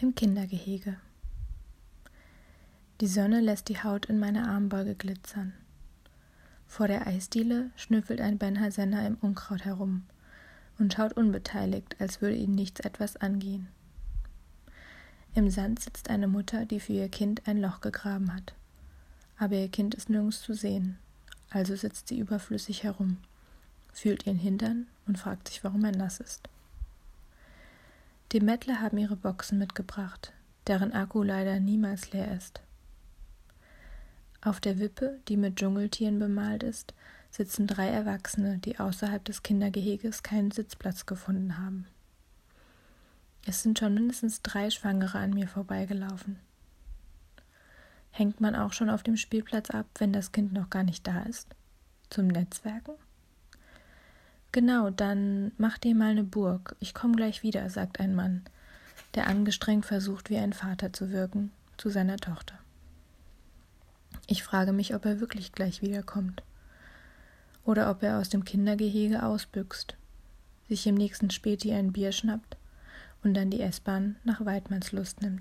Im 0.00 0.14
Kindergehege. 0.14 0.96
Die 3.00 3.08
Sonne 3.08 3.40
lässt 3.40 3.68
die 3.68 3.82
Haut 3.82 4.06
in 4.06 4.20
meiner 4.20 4.48
Armbeuge 4.48 4.94
glitzern. 4.94 5.54
Vor 6.68 6.86
der 6.86 7.08
Eisdiele 7.08 7.72
schnüffelt 7.74 8.20
ein 8.20 8.38
Benhasener 8.38 9.04
im 9.04 9.16
Unkraut 9.16 9.64
herum 9.64 10.04
und 10.78 10.94
schaut 10.94 11.14
unbeteiligt, 11.14 12.00
als 12.00 12.20
würde 12.20 12.36
ihn 12.36 12.52
nichts 12.52 12.78
etwas 12.78 13.16
angehen. 13.16 13.66
Im 15.34 15.50
Sand 15.50 15.80
sitzt 15.80 16.10
eine 16.10 16.28
Mutter, 16.28 16.64
die 16.64 16.78
für 16.78 16.92
ihr 16.92 17.08
Kind 17.08 17.48
ein 17.48 17.58
Loch 17.60 17.80
gegraben 17.80 18.32
hat. 18.32 18.54
Aber 19.36 19.56
ihr 19.56 19.68
Kind 19.68 19.96
ist 19.96 20.10
nirgends 20.10 20.40
zu 20.42 20.54
sehen, 20.54 20.96
also 21.50 21.74
sitzt 21.74 22.06
sie 22.06 22.20
überflüssig 22.20 22.84
herum, 22.84 23.16
fühlt 23.92 24.28
ihren 24.28 24.38
Hintern 24.38 24.86
und 25.08 25.18
fragt 25.18 25.48
sich, 25.48 25.64
warum 25.64 25.84
er 25.84 25.96
nass 25.96 26.20
ist. 26.20 26.48
Die 28.32 28.40
Mettler 28.40 28.82
haben 28.82 28.98
ihre 28.98 29.16
Boxen 29.16 29.58
mitgebracht, 29.58 30.34
deren 30.66 30.92
Akku 30.92 31.22
leider 31.22 31.60
niemals 31.60 32.12
leer 32.12 32.36
ist. 32.36 32.60
Auf 34.42 34.60
der 34.60 34.78
Wippe, 34.78 35.18
die 35.28 35.38
mit 35.38 35.56
Dschungeltieren 35.56 36.18
bemalt 36.18 36.62
ist, 36.62 36.92
sitzen 37.30 37.66
drei 37.66 37.88
Erwachsene, 37.88 38.58
die 38.58 38.78
außerhalb 38.78 39.24
des 39.24 39.42
Kindergeheges 39.42 40.22
keinen 40.22 40.50
Sitzplatz 40.50 41.06
gefunden 41.06 41.56
haben. 41.56 41.86
Es 43.46 43.62
sind 43.62 43.78
schon 43.78 43.94
mindestens 43.94 44.42
drei 44.42 44.68
Schwangere 44.68 45.18
an 45.18 45.30
mir 45.30 45.48
vorbeigelaufen. 45.48 46.38
Hängt 48.10 48.42
man 48.42 48.54
auch 48.54 48.74
schon 48.74 48.90
auf 48.90 49.02
dem 49.02 49.16
Spielplatz 49.16 49.70
ab, 49.70 49.86
wenn 49.98 50.12
das 50.12 50.32
Kind 50.32 50.52
noch 50.52 50.68
gar 50.68 50.82
nicht 50.82 51.06
da 51.06 51.22
ist? 51.22 51.54
Zum 52.10 52.26
Netzwerken? 52.26 52.92
Genau, 54.52 54.90
dann 54.90 55.52
mach 55.58 55.78
dir 55.78 55.94
mal 55.94 56.10
eine 56.10 56.24
Burg. 56.24 56.74
Ich 56.80 56.94
komm 56.94 57.14
gleich 57.14 57.42
wieder, 57.42 57.68
sagt 57.68 58.00
ein 58.00 58.14
Mann, 58.14 58.42
der 59.14 59.26
angestrengt 59.26 59.84
versucht, 59.84 60.30
wie 60.30 60.38
ein 60.38 60.52
Vater 60.52 60.92
zu 60.92 61.10
wirken, 61.10 61.52
zu 61.76 61.90
seiner 61.90 62.16
Tochter. 62.16 62.58
Ich 64.26 64.42
frage 64.42 64.72
mich, 64.72 64.94
ob 64.94 65.04
er 65.04 65.20
wirklich 65.20 65.52
gleich 65.52 65.82
wiederkommt. 65.82 66.42
Oder 67.64 67.90
ob 67.90 68.02
er 68.02 68.18
aus 68.18 68.30
dem 68.30 68.44
Kindergehege 68.44 69.22
ausbüchst, 69.22 69.96
sich 70.68 70.86
im 70.86 70.94
nächsten 70.94 71.30
Späti 71.30 71.72
ein 71.72 71.92
Bier 71.92 72.12
schnappt 72.12 72.56
und 73.22 73.34
dann 73.34 73.50
die 73.50 73.60
S-Bahn 73.60 74.16
nach 74.24 74.44
Weidmannslust 74.44 75.20
nimmt. 75.20 75.36